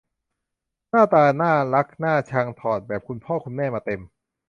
[0.89, 4.01] หน้าตาน่ารักน่าชังถอดแบบคุณพ่อคุณแม่มาเต็ม